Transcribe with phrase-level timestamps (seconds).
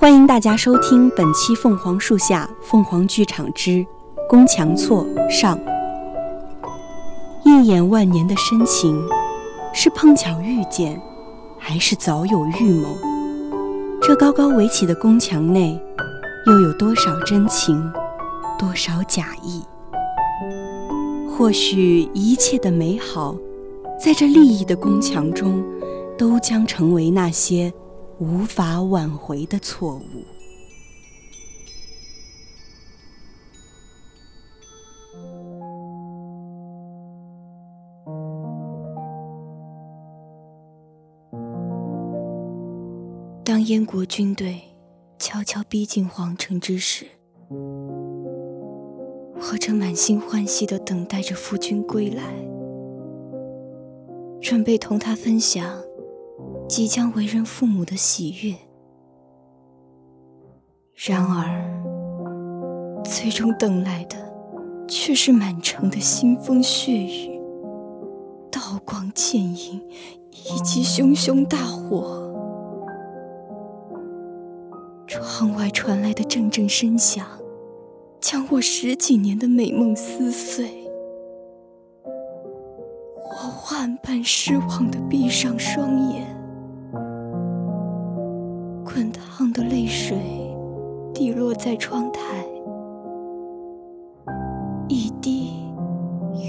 [0.00, 3.86] 欢迎大家收听本期《凤凰树下凤凰剧场之
[4.30, 5.58] 宫墙错上》。
[7.44, 8.98] 一眼万年的深情，
[9.74, 10.98] 是碰巧遇见，
[11.58, 12.88] 还是早有预谋？
[14.00, 15.78] 这高高围起的宫墙内，
[16.46, 17.92] 又有多少真情，
[18.58, 19.62] 多少假意？
[21.28, 23.36] 或许一切的美好，
[24.02, 25.62] 在这利益的宫墙中，
[26.16, 27.70] 都将成为那些。
[28.20, 30.02] 无法挽回的错误。
[43.42, 44.60] 当燕国军队
[45.18, 47.06] 悄悄逼近皇城之时，
[47.48, 52.22] 我正满心欢喜的等待着夫君归来，
[54.42, 55.82] 准备同他分享。
[56.70, 58.54] 即将为人父母的喜悦，
[60.94, 64.16] 然而，最终等来的
[64.86, 67.40] 却是满城的腥风血雨、
[68.52, 69.82] 刀光剑影
[70.30, 72.32] 以及熊熊大火。
[75.08, 77.26] 窗外传来的阵阵声响，
[78.20, 80.88] 将我十几年的美梦撕碎。
[82.04, 86.39] 我万般失望的闭上双眼。
[91.20, 92.22] 滴落在窗台，
[94.88, 95.52] 一滴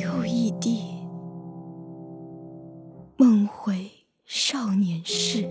[0.02, 0.96] 又一滴，
[3.18, 3.92] 梦回
[4.24, 5.46] 少年时。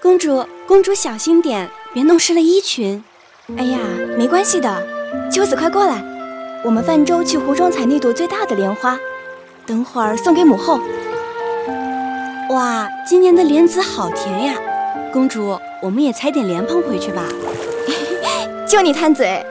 [0.00, 3.02] 公主，公主小心点，别弄湿了衣裙。
[3.56, 3.80] 哎呀，
[4.16, 4.86] 没关系的。
[5.28, 6.00] 秋子，快过来，
[6.64, 8.96] 我们泛舟去湖中采那朵最大的莲花，
[9.66, 10.78] 等会儿送给母后。
[12.50, 14.54] 哇，今年的莲子好甜呀！
[15.12, 17.24] 公主，我们也采点莲蓬回去吧。
[18.64, 19.44] 就你贪嘴，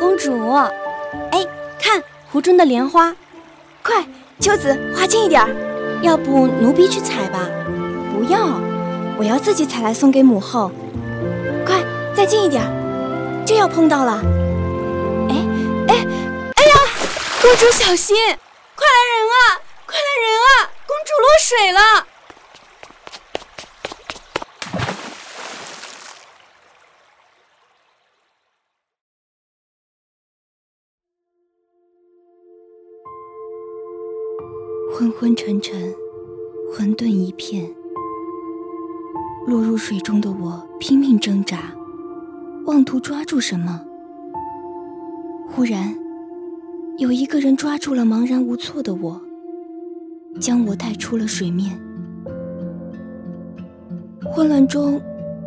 [0.00, 0.52] 公主，
[1.30, 1.46] 哎，
[1.80, 2.02] 看
[2.32, 3.14] 湖中的莲花，
[3.84, 4.04] 快，
[4.40, 5.48] 秋子，划近一点儿，
[6.02, 7.38] 要不奴婢去采吧？
[8.12, 8.60] 不要，
[9.16, 10.72] 我要自己采来送给母后。
[11.64, 11.84] 快，
[12.14, 14.20] 再近一点儿，就要碰到了。
[17.46, 18.16] 公主小心！
[18.74, 19.62] 快来人啊！
[19.86, 20.66] 快来人啊！
[20.84, 21.78] 公主落水了！
[34.92, 35.94] 昏昏沉沉，
[36.74, 37.72] 混沌一片。
[39.46, 41.72] 落入水中的我拼命挣扎，
[42.64, 43.84] 妄图抓住什么。
[45.48, 46.05] 忽然。
[46.98, 49.20] 有一个人抓住了茫然无措的我，
[50.40, 51.78] 将我带出了水面。
[54.24, 54.98] 混乱中，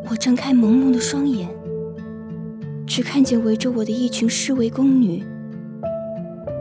[0.08, 1.50] 我睁开朦胧的双眼，
[2.86, 5.24] 只看见围着我的一群侍卫宫女，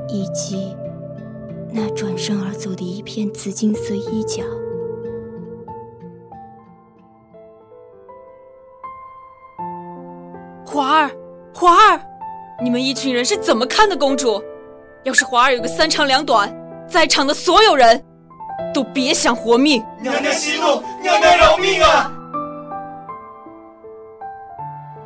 [0.09, 0.75] 以及
[1.71, 4.43] 那转身而走的一片紫金色衣角。
[10.65, 11.11] 华儿，
[11.55, 12.01] 华儿，
[12.65, 14.43] 你们一群人是怎么看的公主？
[15.09, 16.55] 要是华儿有个三长两短，
[16.87, 18.05] 在场的所有人
[18.75, 19.83] 都别想活命。
[20.03, 22.13] 娘娘息怒，娘娘饶命啊！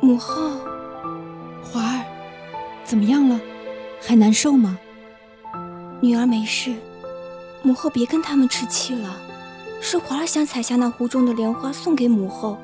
[0.01, 0.51] 母后，
[1.63, 2.03] 华儿，
[2.83, 3.39] 怎么样了？
[4.05, 4.77] 还难受吗？
[6.01, 6.73] 女儿没事，
[7.61, 9.15] 母后别跟他们置气了。
[9.79, 12.57] 是华儿想采下那湖中的莲花送给母后，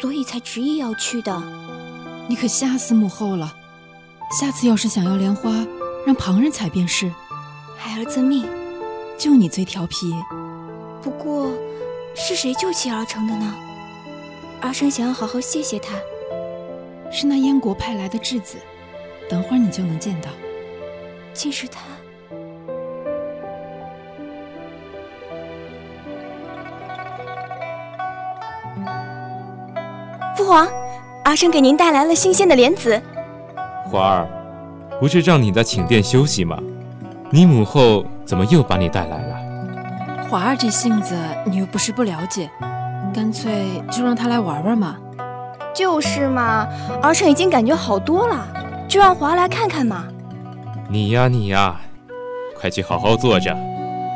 [0.00, 1.42] 所以才执意要去的。
[2.26, 3.52] 你可吓死母后了！
[4.40, 5.50] 下次要是想要莲花，
[6.06, 7.12] 让旁人踩便是，
[7.76, 8.48] 孩儿遵命。
[9.18, 10.14] 就你最调皮。
[11.02, 11.52] 不过，
[12.14, 13.54] 是谁救起而成的呢？
[14.62, 15.94] 儿臣想要好好谢谢他。
[17.12, 18.56] 是那燕国派来的质子，
[19.28, 20.28] 等会儿你就能见到。
[21.34, 21.80] 竟是他。
[30.36, 30.66] 父皇，
[31.24, 33.00] 儿臣给您带来了新鲜的莲子。
[33.90, 34.39] 华儿。
[35.00, 36.58] 不是让你在寝殿休息吗？
[37.30, 40.26] 你母后怎么又把你带来了？
[40.28, 41.16] 华儿这性子
[41.46, 42.50] 你又不是不了解，
[43.14, 44.96] 干脆就让他来玩玩嘛。
[45.72, 46.68] 就是嘛，
[47.00, 48.46] 儿臣已经感觉好多了，
[48.86, 50.04] 就让华儿来看看嘛。
[50.88, 51.80] 你呀你呀，
[52.60, 53.56] 快去好好坐着，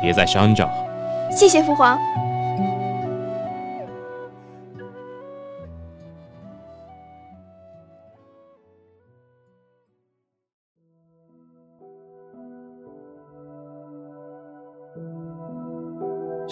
[0.01, 0.69] 别再伤着。
[1.31, 1.97] 谢谢父皇。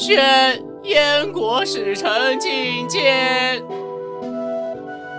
[0.06, 3.64] 宣燕国使臣觐见。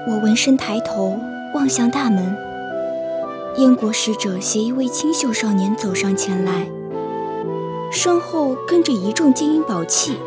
[0.06, 1.18] 我闻声抬头
[1.54, 2.36] 望向大门，
[3.56, 6.66] 燕国使者携一位清秀少年走上前来，
[7.90, 10.18] 身后跟着一众金银宝器。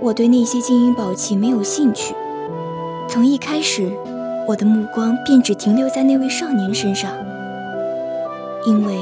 [0.00, 2.12] 我对那些金银宝器没有兴趣，
[3.06, 3.88] 从一开始，
[4.48, 7.12] 我的目光便只停留在那位少年身上，
[8.66, 8.98] 因为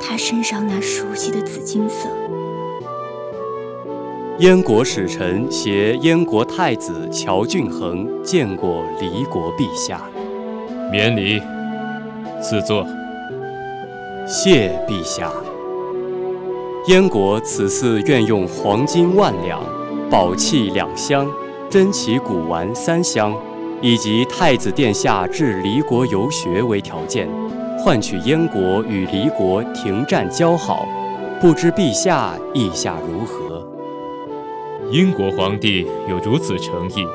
[0.00, 2.08] 他身上那熟悉的紫金色。
[4.38, 10.00] 燕国使臣携燕国太子乔俊衡见过离国陛下，
[10.92, 11.42] 免礼，
[12.40, 12.86] 赐座。
[14.28, 15.32] 谢陛下。
[16.86, 19.60] 燕国此次愿用黄金万两、
[20.08, 21.28] 宝器两箱、
[21.68, 23.34] 珍奇古玩三箱，
[23.82, 27.28] 以及太子殿下至离国游学为条件，
[27.76, 30.86] 换取燕国与离国停战交好。
[31.40, 33.47] 不知陛下意下如何？
[34.90, 37.06] 英国皇帝有如此诚意，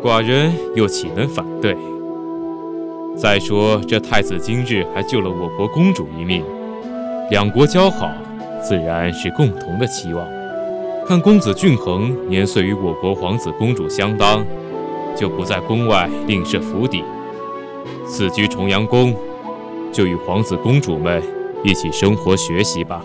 [0.00, 1.76] 寡人又岂能反对？
[3.16, 6.44] 再说这太子今日还救了我国公主一命，
[7.30, 8.10] 两国交好。
[8.62, 10.26] 自然是共同的期望。
[11.06, 14.46] 看公子俊衡年岁与我国皇子公主相当，
[15.16, 17.02] 就不在宫外另设府邸，
[18.06, 19.14] 此居重阳宫，
[19.92, 21.20] 就与皇子公主们
[21.62, 23.02] 一起生活学习吧。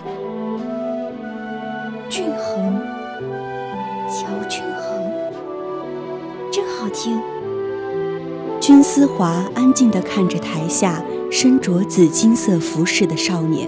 [8.69, 13.67] 君思华安静地看着台下身着紫金色服饰的少年。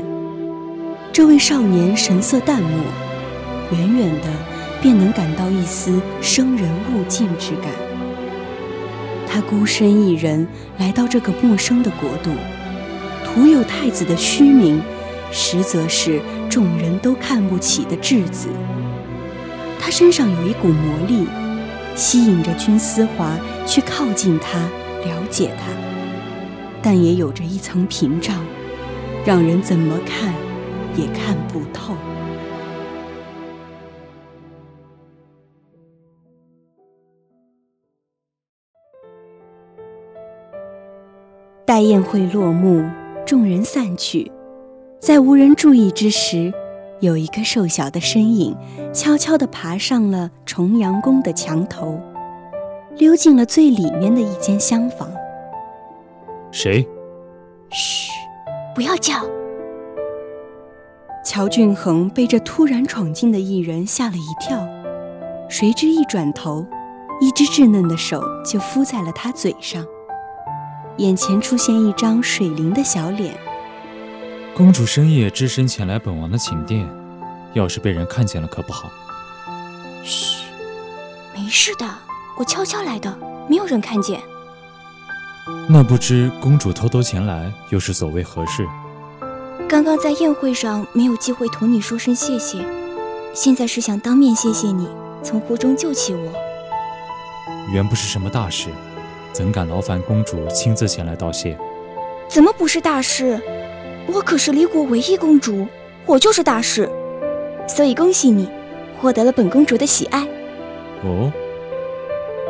[1.11, 2.69] 这位少年神色淡漠，
[3.71, 4.27] 远远的
[4.79, 7.71] 便能感到一丝生人勿近之感。
[9.27, 12.29] 他孤身一人来到这个陌生的国度，
[13.25, 14.79] 徒有太子的虚名，
[15.31, 18.49] 实则是众人都看不起的质子。
[19.79, 21.25] 他身上有一股魔力，
[21.95, 24.59] 吸引着君思华去靠近他，
[25.05, 25.71] 了解他，
[26.81, 28.43] 但也有着一层屏障，
[29.25, 30.33] 让人怎么看？
[30.95, 31.95] 也看不透。
[41.65, 42.83] 待宴会落幕，
[43.25, 44.29] 众人散去，
[44.99, 46.51] 在无人注意之时，
[46.99, 48.53] 有一个瘦小的身影
[48.93, 51.97] 悄悄地爬上了重阳宫的墙头，
[52.97, 55.09] 溜进了最里面的一间厢房。
[56.51, 56.87] 谁？
[57.71, 58.11] 嘘，
[58.75, 59.13] 不要叫。
[61.23, 64.67] 乔俊恒被这突然闯进的一人吓了一跳，
[65.47, 66.65] 谁知一转头，
[67.21, 69.85] 一只稚嫩的手就敷在了他嘴上，
[70.97, 73.33] 眼前出现一张水灵的小脸。
[74.53, 76.85] 公主深夜只身前来本王的寝殿，
[77.53, 78.91] 要是被人看见了可不好。
[80.03, 80.43] 嘘，
[81.33, 81.85] 没事的，
[82.37, 83.15] 我悄悄来的，
[83.47, 84.19] 没有人看见。
[85.67, 88.65] 那不知公主偷偷前来，又是所为何事？
[89.67, 92.65] 刚刚在宴会上没有机会同你说声谢谢，
[93.33, 94.87] 现在是想当面谢谢你
[95.23, 96.33] 从湖中救起我。
[97.71, 98.69] 原不是什么大事，
[99.31, 101.57] 怎敢劳烦公主亲自前来道谢？
[102.27, 103.39] 怎么不是大事？
[104.07, 105.67] 我可是离国唯一公主，
[106.05, 106.89] 我就是大事。
[107.67, 108.49] 所以恭喜你，
[108.99, 110.27] 获得了本公主的喜爱。
[111.03, 111.31] 哦，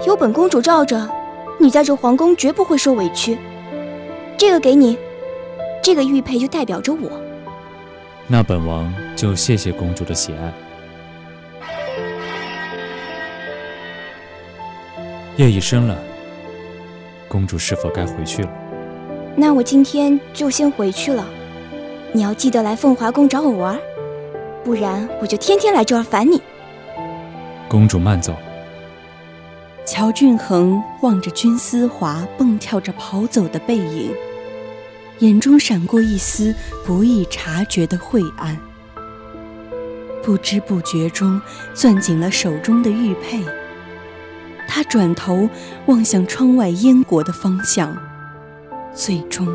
[0.05, 1.07] 有本公主罩着，
[1.59, 3.37] 你在这皇宫绝不会受委屈。
[4.37, 4.97] 这个给你。
[5.83, 7.09] 这个玉佩就代表着我，
[8.27, 10.53] 那本王就谢谢公主的喜爱。
[15.37, 15.97] 夜已深了，
[17.27, 18.49] 公主是否该回去了？
[19.35, 21.25] 那我今天就先回去了。
[22.11, 23.79] 你要记得来凤华宫找我玩，
[24.63, 26.39] 不然我就天天来这儿烦你。
[27.67, 28.35] 公主慢走。
[29.85, 34.13] 乔俊恒望着君思华蹦跳着跑走的背影。
[35.19, 38.57] 眼中闪过一丝不易察觉的晦暗，
[40.23, 41.39] 不知不觉中
[41.73, 43.43] 攥紧了手中的玉佩。
[44.67, 45.49] 他转头
[45.87, 47.95] 望向窗外燕国的方向，
[48.93, 49.47] 最终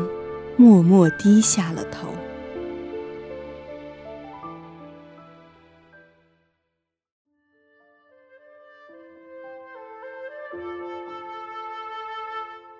[0.55, 2.07] 默默低下了头。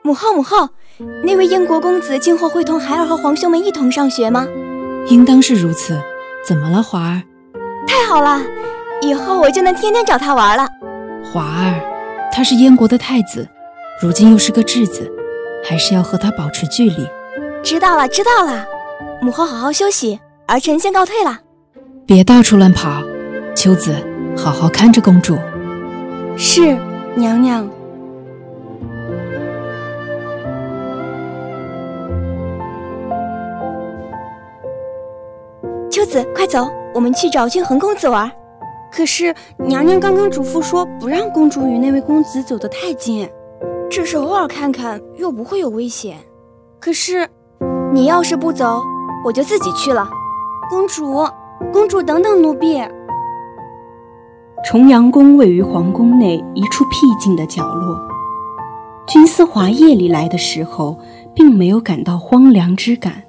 [0.07, 0.69] 母后，母后。
[1.21, 4.47] 那位燕国公子今后会同孩儿和皇兄们一同上学吗？
[5.07, 5.99] 应当是如此。
[6.47, 7.21] 怎么了，华儿？
[7.85, 8.41] 太好了，
[9.01, 10.65] 以后我就能天天找他玩了。
[11.25, 11.81] 华儿，
[12.31, 13.45] 他是燕国的太子，
[14.01, 15.11] 如今又是个质子，
[15.67, 17.05] 还是要和他保持距离。
[17.61, 18.65] 知道了，知道了。
[19.21, 21.37] 母后好好休息，儿臣先告退了。
[22.05, 23.03] 别到处乱跑，
[23.53, 23.93] 秋子，
[24.37, 25.37] 好好看着公主。
[26.37, 26.77] 是，
[27.13, 27.69] 娘娘。
[36.07, 38.31] 子，快走，我们去找俊恒公子玩。
[38.91, 43.29] 可是娘娘刚刚嘱咐说，不让公主与那位公子走得太近。
[43.89, 46.17] 只是偶尔看看，又不会有危险。
[46.79, 47.27] 可是，
[47.93, 48.81] 你要是不走，
[49.25, 50.09] 我就自己去了。
[50.69, 51.27] 公主，
[51.71, 52.81] 公主，等等，奴婢。
[54.65, 57.99] 重阳宫位于皇宫内一处僻静的角落。
[59.07, 60.97] 君思华夜里来的时候，
[61.33, 63.23] 并没有感到荒凉之感。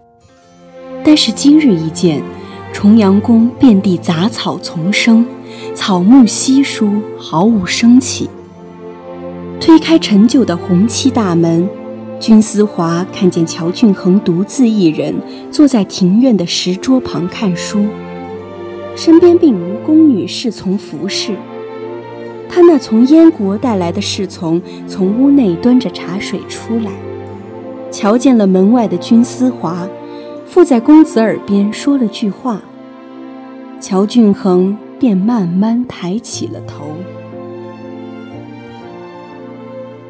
[1.05, 2.23] 但是今日一见，
[2.73, 5.27] 重阳宫遍地杂草丛生，
[5.75, 8.31] 草木稀疏，毫无生气。
[9.61, 11.69] 推开陈旧的红漆大门，
[12.21, 15.15] 君思华看见乔俊恒独自一人
[15.51, 17.85] 坐在庭院的石桌旁看书，
[18.95, 21.33] 身边并无宫女侍从服侍。
[22.49, 26.93] 他那从燕国带来的侍从从屋内端着茶水出来，
[27.91, 29.87] 瞧见了门外的君思华，
[30.59, 32.61] 附在公子耳边说了句话，
[33.81, 36.97] 乔俊恒便慢慢抬起了头。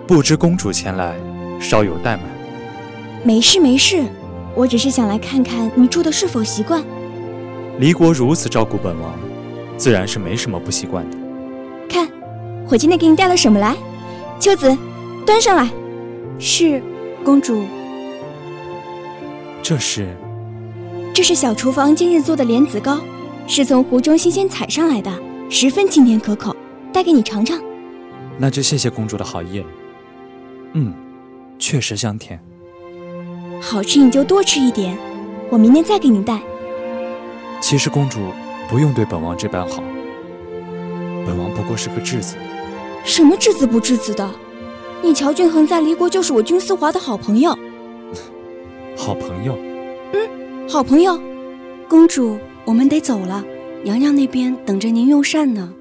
[0.07, 1.15] 不知公主前来，
[1.61, 2.23] 稍有怠慢。
[3.23, 4.03] 没事没事，
[4.55, 6.83] 我只是想来看看你住的是否习惯。
[7.79, 9.13] 离国如此照顾本王，
[9.77, 11.17] 自然是没什么不习惯的。
[11.91, 12.09] 看，
[12.71, 13.77] 我今天给你带了什么来？
[14.41, 14.75] 秋子，
[15.27, 15.69] 端上来。
[16.39, 16.83] 是，
[17.23, 17.67] 公主。
[19.63, 20.17] 这是，
[21.19, 23.01] 这是小厨房今日做的莲子糕，
[23.49, 25.13] 是从湖中新鲜采上来的，
[25.51, 26.55] 十分清甜可口，
[26.93, 27.61] 带给你尝尝。
[28.39, 29.67] 那就谢谢公主的好意了。
[30.75, 30.95] 嗯，
[31.59, 32.41] 确实香甜。
[33.61, 34.97] 好吃你就多吃一点，
[35.51, 36.41] 我明天再给你带。
[37.61, 38.21] 其实公主
[38.71, 39.83] 不用对本王这般好，
[41.27, 42.37] 本王不过是个质子。
[43.05, 44.31] 什么质子不质子的？
[45.03, 47.59] 你乔俊恒在离国就是我君思华的好朋友。
[48.97, 49.59] 好朋友？
[50.13, 50.29] 嗯，
[50.71, 51.19] 好朋友。
[51.89, 53.43] 公主，我们得走了，
[53.83, 55.73] 娘娘那边等着您用膳呢。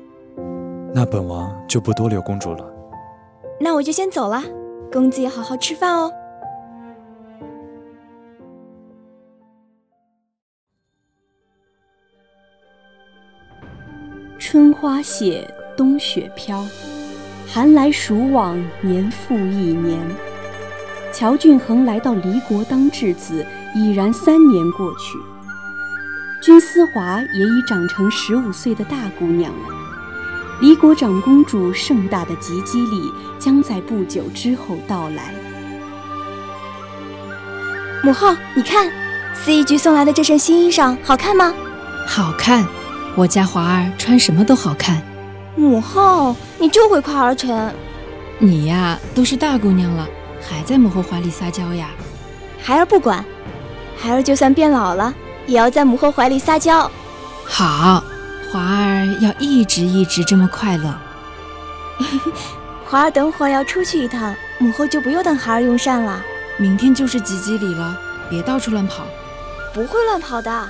[0.96, 2.66] 那本王就不多留公主了。
[3.60, 4.42] 那我就先走了。
[4.90, 6.10] 公子也好好吃饭哦。
[14.40, 16.66] 春花谢，冬雪飘，
[17.46, 20.00] 寒来暑往，年复一年。
[21.12, 23.46] 乔俊恒来到离国当质子，
[23.78, 25.18] 已然三年过去。
[26.42, 29.70] 君思华也已长成十五岁的大姑娘了。
[30.60, 35.32] 离国长公主盛大的及笄礼将在不久之后到来。
[38.04, 38.92] 母后，你看，
[39.36, 41.54] 司仪局送来的这身新衣裳好看吗？
[42.08, 42.66] 好看，
[43.16, 45.02] 我家华儿穿什么都好看。
[45.56, 47.74] 母后，你就会夸儿臣。
[48.40, 50.08] 你呀，都是大姑娘了，
[50.42, 51.90] 还在母后怀里撒娇呀？
[52.62, 53.24] 孩儿不管，
[53.98, 55.14] 孩儿就算变老了，
[55.46, 56.90] 也要在母后怀里撒娇。
[57.46, 58.04] 好。
[58.50, 60.98] 华儿要一直一直这么快乐。
[62.88, 66.24] 华儿等会儿要出去一趟，母后就不用等孩儿用膳了。
[66.56, 67.98] 明天就是吉吉礼了，
[68.30, 69.04] 别到处乱跑。
[69.74, 70.70] 不会乱跑的。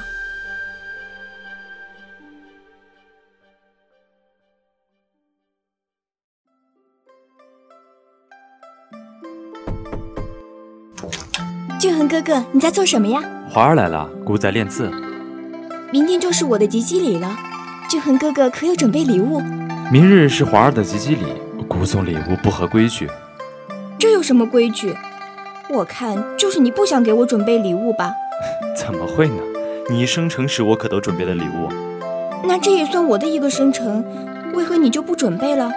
[11.79, 13.21] 俊恒哥哥，你在做什么呀？
[13.47, 14.91] 华儿来了，姑在练字。
[15.91, 17.37] 明天就是我的吉吉礼了。
[17.87, 19.39] 俊恒哥哥可有准备礼物？
[19.91, 21.25] 明日是华儿的吉吉礼，
[21.67, 23.07] 姑送礼物不合规矩。
[23.99, 24.95] 这有什么规矩？
[25.69, 28.11] 我看就是你不想给我准备礼物吧？
[28.75, 29.43] 怎么会呢？
[29.87, 31.69] 你生辰时我可都准备了礼物。
[32.43, 34.03] 那这也算我的一个生辰，
[34.55, 35.71] 为何你就不准备了？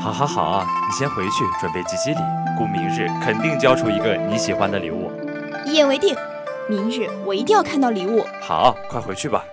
[0.00, 2.18] 好好好，你先回去准备吉吉礼，
[2.58, 5.08] 姑明日肯定交出一个你喜欢的礼物。
[5.66, 6.14] 一言为定，
[6.70, 8.22] 明日我一定要看到礼物。
[8.40, 9.44] 好，快回去吧。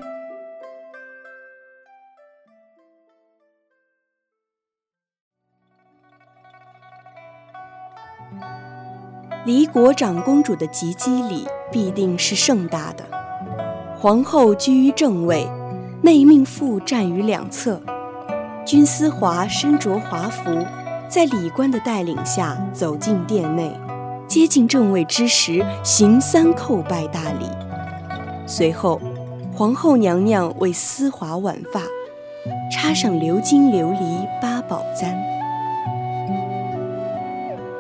[9.44, 13.04] 离国长公主的吉笄礼必定是盛大的。
[13.98, 15.50] 皇后居于正位，
[16.04, 17.82] 内命妇站于两侧。
[18.64, 20.64] 君思华身着华服，
[21.10, 23.78] 在礼官的带领下走进殿内，
[24.28, 27.46] 接近正位之时，行三叩拜大礼。
[28.46, 29.00] 随后，
[29.56, 31.82] 皇后娘娘为丝华挽发，
[32.72, 35.16] 插上鎏金琉璃八宝簪。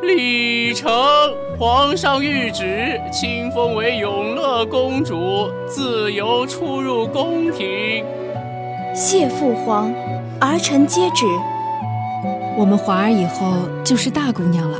[0.03, 0.91] 礼成，
[1.57, 8.05] 皇上谕旨，亲封为永乐公主，自由出入宫廷。
[8.93, 9.91] 谢父皇，
[10.39, 11.25] 儿臣接旨。
[12.55, 14.77] 我们华儿以后就是大姑娘了。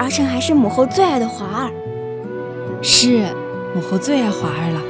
[0.00, 1.70] 不，儿臣还是母后最爱的华儿。
[2.82, 3.22] 是，
[3.74, 4.80] 母后最爱华儿了。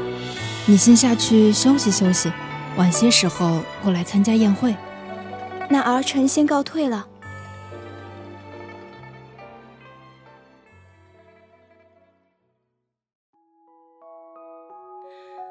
[0.66, 2.32] 你先下去休息休息，
[2.76, 4.76] 晚些时候过来参加宴会。
[5.68, 7.08] 那儿臣先告退了。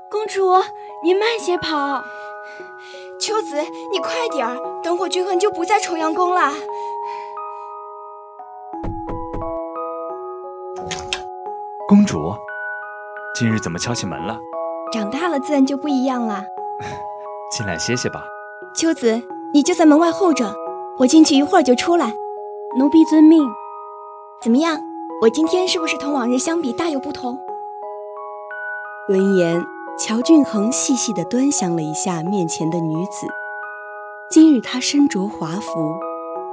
[0.10, 0.54] 公主，
[1.04, 2.02] 您慢些跑。
[3.20, 3.58] 秋子，
[3.92, 6.54] 你快点儿，等会君恒就不在重阳宫了。
[11.90, 12.36] 公主，
[13.34, 14.38] 今日怎么敲起门了？
[14.94, 16.44] 长大了自然就不一样了。
[17.58, 18.24] 进来歇歇吧。
[18.76, 19.24] 秋子，
[19.56, 20.54] 你就在门外候着，
[21.00, 22.14] 我进去一会儿就出来。
[22.78, 23.44] 奴婢遵命。
[24.40, 24.80] 怎么样？
[25.24, 27.40] 我今天是不是同往日相比大有不同？
[29.10, 29.66] 闻言。
[29.98, 33.26] 乔俊恒细细的端详了一下面前的女子，
[34.30, 35.96] 今日她身着华服，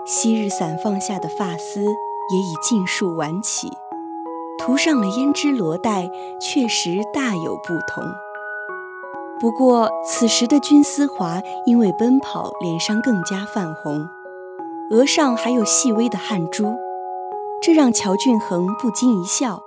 [0.06, 3.68] 昔日散放下的发丝也已尽数挽起，
[4.66, 8.02] 涂上了胭脂罗带，确实大有不同。
[9.38, 14.08] 不过此时的君思华因为奔跑，脸上更加泛红，
[14.90, 16.74] 额上还有细微的汗珠，
[17.62, 19.62] 这让乔俊恒不禁一笑，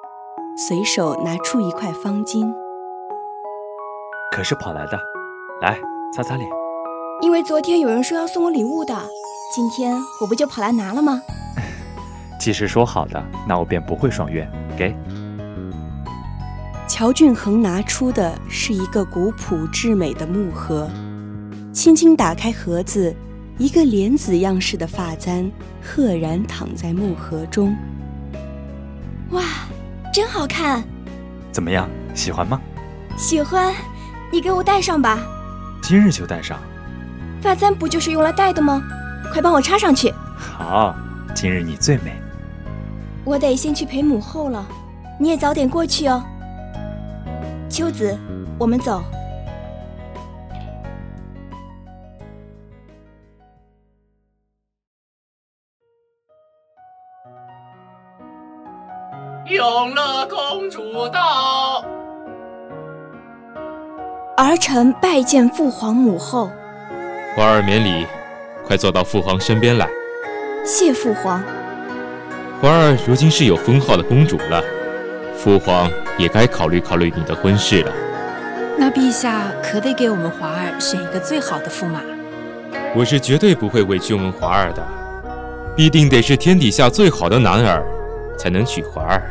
[0.67, 2.53] 随手拿出一块方巾。
[4.35, 4.99] 可是跑来的，
[5.61, 5.79] 来
[6.13, 6.49] 擦擦脸。
[7.21, 8.93] 因为昨天有人说要送我礼物的，
[9.55, 11.21] 今天我不就跑来拿了吗？
[12.39, 14.49] 既是说好的，那我便不会爽约。
[14.77, 14.95] 给。
[16.87, 20.89] 乔俊恒拿出的是一个古朴至美的木盒，
[21.71, 23.15] 轻轻打开盒子，
[23.57, 25.51] 一个莲子样式的发簪
[25.83, 27.75] 赫然躺在木盒中。
[29.31, 29.43] 哇，
[30.13, 30.83] 真好看！
[31.51, 32.59] 怎么样，喜欢吗？
[33.17, 33.73] 喜欢。
[34.31, 35.19] 你给我戴上吧，
[35.81, 36.57] 今日就戴上。
[37.41, 38.81] 发簪不就是用来戴的吗？
[39.31, 40.13] 快帮我插上去。
[40.35, 40.95] 好，
[41.35, 42.13] 今日你最美。
[43.29, 44.65] 我得先去陪母后了，
[45.19, 46.23] 你也早点过去哦。
[47.69, 48.17] 秋子，
[48.57, 49.03] 我们走。
[59.45, 61.85] 永乐公主到。
[64.37, 66.49] 儿臣拜见父皇母后。
[67.35, 68.07] 华儿免礼，
[68.65, 69.87] 快坐到父皇身边来。
[70.65, 71.43] 谢父皇。
[72.61, 74.61] 华儿如今是有封号的公主了，
[75.33, 77.93] 父皇也该考虑考虑你的婚事了。
[78.77, 82.01] 那陛下可得给我们华儿选一个最好的驸马。
[82.93, 84.85] 我是绝对不会委屈我们华儿的，
[85.73, 87.81] 必定得是天底下最好的男儿，
[88.37, 89.23] 才能娶华儿。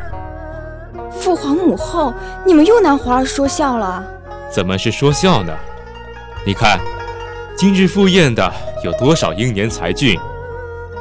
[1.11, 2.11] 父皇母后，
[2.43, 4.03] 你们又拿华儿说笑了。
[4.49, 5.53] 怎么是说笑呢？
[6.43, 6.79] 你看，
[7.55, 8.51] 今日赴宴的
[8.83, 10.19] 有多少英年才俊？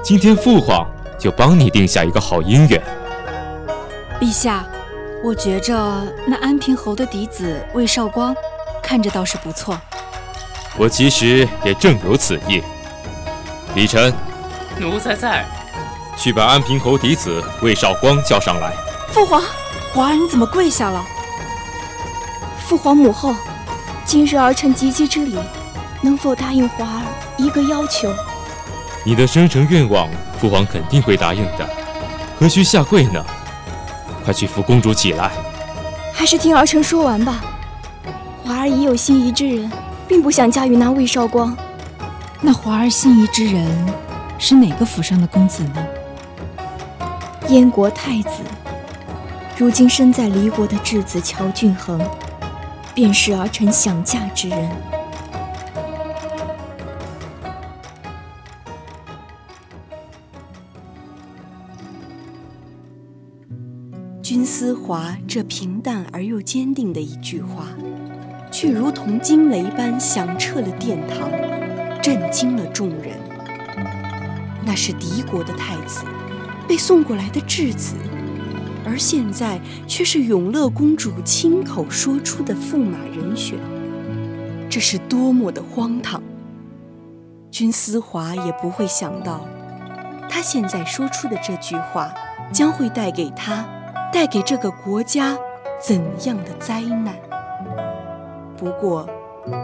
[0.02, 0.86] 今天父皇
[1.18, 2.82] 就帮你定下一个好姻缘。
[4.20, 4.64] 陛下，
[5.22, 5.74] 我觉着
[6.26, 8.34] 那安平侯的嫡子魏少光，
[8.82, 9.78] 看着倒是不错。
[10.76, 12.62] 我其实也正有此意。
[13.74, 14.12] 李晨，
[14.78, 15.44] 奴才在。
[16.16, 18.72] 去把安平侯嫡子魏少光叫上来。
[19.12, 19.42] 父皇，
[19.94, 21.04] 皇儿你怎么跪下了？
[22.66, 23.34] 父皇母后，
[24.04, 25.38] 今日儿臣及笄之礼，
[26.00, 27.02] 能否答应皇儿
[27.36, 28.12] 一个要求？
[29.08, 30.06] 你的生辰愿望，
[30.38, 31.66] 父皇肯定会答应的，
[32.38, 33.24] 何须下跪呢？
[34.22, 35.30] 快去扶公主起来。
[36.12, 37.42] 还是听儿臣说完吧。
[38.44, 39.72] 华儿已有心仪之人，
[40.06, 41.56] 并不想嫁与那魏少光。
[42.42, 43.66] 那华儿心仪之人
[44.38, 45.86] 是哪个府上的公子呢？
[47.48, 48.42] 燕国太子，
[49.56, 51.98] 如今身在离国的质子乔俊恒。
[52.92, 54.70] 便是儿臣想嫁之人。
[64.88, 67.66] 华这平淡而又坚定的一句话，
[68.50, 71.30] 却如同惊雷般响彻了殿堂，
[72.00, 73.18] 震惊了众人。
[74.64, 76.06] 那是敌国的太子，
[76.66, 77.96] 被送过来的质子。
[78.86, 83.58] 而现在却是永乐公主亲口说出的驸马人选，
[84.70, 86.22] 这是多么的荒唐！
[87.50, 89.46] 君思华也不会想到，
[90.30, 92.10] 他现在说出的这句话
[92.50, 93.68] 将会带给他、
[94.12, 95.36] 带给这个国家
[95.80, 97.14] 怎样的灾难。
[98.56, 99.08] 不过，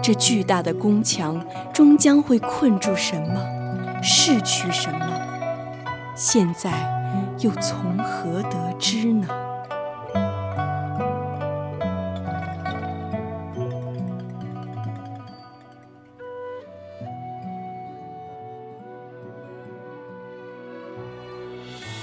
[0.03, 3.41] 这巨大的宫墙终将会困住什么，
[4.03, 5.07] 逝去什么？
[6.15, 6.93] 现在。
[7.39, 9.27] 又从何得知呢？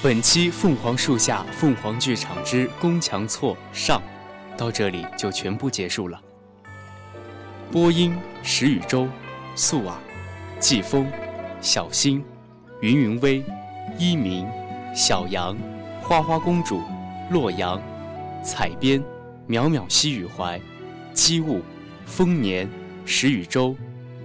[0.04, 4.02] 本期《凤凰树下凤凰剧场之宫墙错上》
[4.58, 6.20] 到这里就全部结束了。
[7.72, 9.08] 播音：石宇洲、
[9.56, 9.96] 素儿、
[10.60, 11.08] 季风、
[11.62, 12.24] 小新、
[12.82, 13.44] 云云微、
[13.96, 14.48] 一鸣、
[14.96, 15.56] 小杨、
[16.02, 16.82] 花花公主、
[17.30, 17.80] 洛阳、
[18.44, 19.00] 采编：
[19.50, 20.60] 淼淼西雨怀、
[21.14, 21.62] 机务、
[22.08, 22.68] 丰年、
[23.06, 23.76] 石宇洲、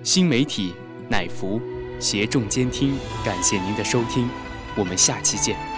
[0.03, 0.73] 新媒体。
[1.09, 1.61] 乃福，
[2.01, 4.29] 协众监听，感谢您的收听，
[4.77, 5.76] 我们下期见。